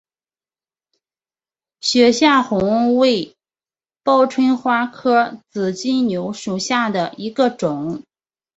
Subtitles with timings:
[1.79, 3.35] 雪下红为
[4.01, 8.01] 报春花科紫金牛属下的一个种。